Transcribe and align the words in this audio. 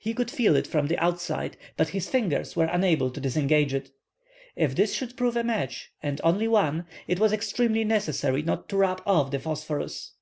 He 0.00 0.14
could 0.14 0.30
feel 0.30 0.56
it 0.56 0.66
from 0.66 0.86
the 0.86 0.96
outside, 0.96 1.58
but 1.76 1.90
his 1.90 2.08
fingers 2.08 2.56
were 2.56 2.64
unable 2.64 3.10
to 3.10 3.20
disengage 3.20 3.74
it. 3.74 3.90
If 4.56 4.74
this 4.74 4.94
should 4.94 5.18
prove 5.18 5.36
a 5.36 5.44
match, 5.44 5.92
and 6.02 6.18
only 6.24 6.48
one, 6.48 6.86
it 7.06 7.20
was 7.20 7.30
extremely 7.34 7.84
necessary 7.84 8.40
not 8.40 8.70
to 8.70 8.78
rub 8.78 9.02
off 9.04 9.30
the 9.30 9.38
phosphorus. 9.38 10.14